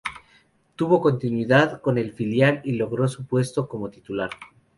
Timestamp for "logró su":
2.71-3.27